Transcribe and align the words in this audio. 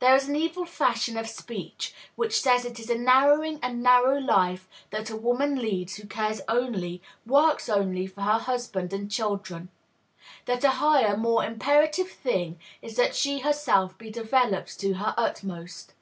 There 0.00 0.16
is 0.16 0.26
an 0.28 0.34
evil 0.34 0.64
fashion 0.66 1.16
of 1.16 1.28
speech 1.28 1.94
which 2.16 2.40
says 2.40 2.64
it 2.64 2.80
is 2.80 2.90
a 2.90 2.98
narrowing 2.98 3.60
and 3.62 3.80
narrow 3.80 4.18
life 4.18 4.68
that 4.90 5.10
a 5.10 5.16
woman 5.16 5.54
leads 5.54 5.94
who 5.94 6.08
cares 6.08 6.40
only, 6.48 7.00
works 7.24 7.68
only 7.68 8.08
for 8.08 8.22
her 8.22 8.40
husband 8.40 8.92
and 8.92 9.08
children; 9.08 9.68
that 10.46 10.64
a 10.64 10.70
higher, 10.82 11.16
more 11.16 11.44
imperative 11.44 12.10
thing 12.10 12.58
is 12.82 12.96
that 12.96 13.14
she 13.14 13.38
herself 13.46 13.96
be 13.96 14.10
developed 14.10 14.80
to 14.80 14.94
her 14.94 15.14
utmost. 15.16 15.94